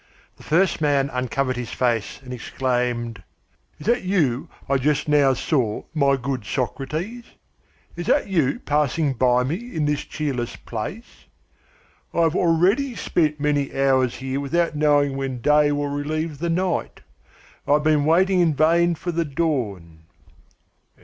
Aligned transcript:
The 0.37 0.41
first 0.41 0.81
man 0.81 1.11
uncovered 1.11 1.57
his 1.57 1.69
face 1.69 2.21
and 2.23 2.33
exclaimed: 2.33 3.21
"Is 3.77 3.85
that 3.85 4.01
you 4.01 4.49
I 4.67 4.77
just 4.77 5.07
now 5.07 5.35
saw, 5.35 5.83
my 5.93 6.15
good 6.15 6.43
Socrates? 6.43 7.25
Is 7.95 8.07
that 8.07 8.25
you 8.27 8.59
passing 8.61 9.13
by 9.13 9.43
me 9.43 9.57
in 9.75 9.85
this 9.85 10.03
cheerless 10.03 10.55
place? 10.55 11.25
I 12.15 12.21
have 12.21 12.35
already 12.35 12.95
spent 12.95 13.39
many 13.39 13.79
hours 13.79 14.15
here 14.15 14.39
without 14.39 14.73
knowing 14.75 15.17
when 15.17 15.39
day 15.39 15.71
will 15.71 15.89
relieve 15.89 16.39
the 16.39 16.49
night. 16.49 17.01
I 17.67 17.73
have 17.73 17.83
been 17.83 18.03
waiting 18.03 18.39
in 18.39 18.55
vain 18.55 18.95
for 18.95 19.11
the 19.11 19.23
dawn." 19.23 19.99